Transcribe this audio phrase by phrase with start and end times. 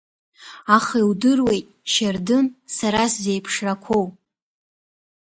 [0.75, 4.05] Аха иудыруеит, Шьардын, сара сзеиԥшрақуоу…